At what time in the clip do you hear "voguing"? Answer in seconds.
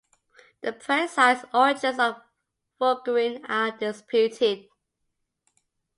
2.81-3.47